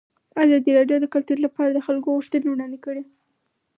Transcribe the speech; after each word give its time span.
ازادي 0.43 0.71
راډیو 0.77 0.97
د 1.01 1.05
کلتور 1.13 1.37
لپاره 1.45 1.69
د 1.73 1.79
خلکو 1.87 2.13
غوښتنې 2.15 2.47
وړاندې 2.49 2.79
کړي. 2.85 3.03